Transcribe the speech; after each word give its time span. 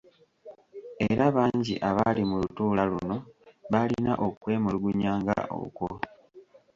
Era 1.09 1.25
bangi 1.35 1.73
abaali 1.89 2.21
mu 2.29 2.35
lutuula 2.41 2.83
luno 2.91 3.17
baalina 3.71 4.11
okwemulugunya 4.27 5.11
nga 5.21 5.39
okwo. 5.61 5.89